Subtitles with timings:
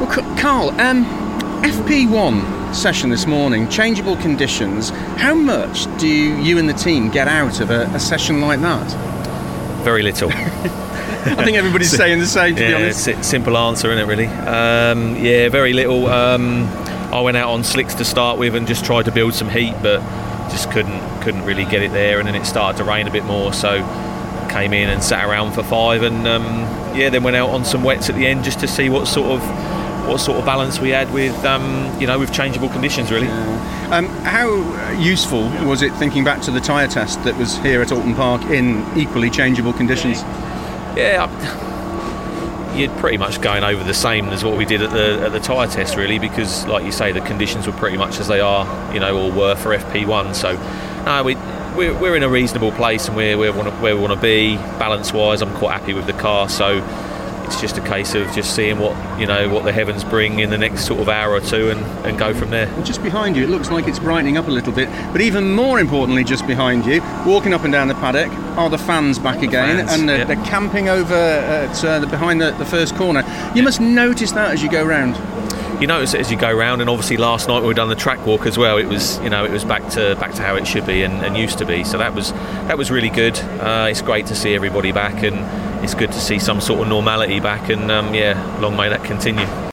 [0.00, 1.04] Well, Carl, um,
[1.62, 4.90] FP1 session this morning, changeable conditions.
[4.90, 8.90] How much do you and the team get out of a, a session like that?
[9.84, 10.30] Very little.
[11.26, 13.04] I think everybody's saying the same, to yeah, be honest.
[13.04, 14.06] si- simple answer, isn't it?
[14.06, 14.26] Really?
[14.26, 16.06] Um, yeah, very little.
[16.08, 16.64] Um,
[17.14, 19.74] I went out on slicks to start with and just tried to build some heat,
[19.80, 20.00] but
[20.50, 22.18] just couldn't couldn't really get it there.
[22.18, 23.78] And then it started to rain a bit more, so
[24.50, 26.44] came in and sat around for five, and um,
[26.94, 29.28] yeah, then went out on some wets at the end just to see what sort
[29.28, 29.40] of
[30.06, 33.28] what sort of balance we had with um, you know with changeable conditions, really.
[33.28, 34.48] Um, how
[34.94, 38.42] useful was it thinking back to the tyre test that was here at Oulton Park
[38.46, 40.22] in equally changeable conditions?
[40.96, 41.28] Yeah,
[42.76, 45.40] you're pretty much going over the same as what we did at the at the
[45.40, 48.92] tyre test, really, because like you say, the conditions were pretty much as they are,
[48.92, 50.34] you know, or were for FP1.
[50.34, 50.56] So,
[51.04, 51.36] no, we.
[51.74, 54.54] We're, we're in a reasonable place and we're, we're wanna, where we want to be
[54.78, 55.42] balance wise.
[55.42, 56.78] I'm quite happy with the car, so
[57.44, 60.50] it's just a case of just seeing what you know what the heavens bring in
[60.50, 62.66] the next sort of hour or two and, and go from there.
[62.82, 65.80] Just behind you, it looks like it's brightening up a little bit, but even more
[65.80, 69.86] importantly, just behind you, walking up and down the paddock, are the fans back again,
[69.86, 70.24] fans, and they're, yeah.
[70.24, 73.22] they're camping over at, uh, the, behind the, the first corner.
[73.54, 75.16] You must notice that as you go round.
[75.80, 77.96] you notice it as you go round and obviously last night when we done the
[77.96, 80.54] track walk as well it was you know it was back to back to how
[80.54, 82.32] it should be and, and used to be so that was
[82.68, 85.36] that was really good uh, it's great to see everybody back and
[85.84, 89.04] it's good to see some sort of normality back and um, yeah long may that
[89.04, 89.44] continue